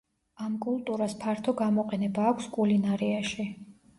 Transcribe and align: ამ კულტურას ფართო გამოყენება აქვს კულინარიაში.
ამ 0.45 0.53
კულტურას 0.65 1.13
ფართო 1.25 1.53
გამოყენება 1.59 2.25
აქვს 2.31 2.47
კულინარიაში. 2.57 3.49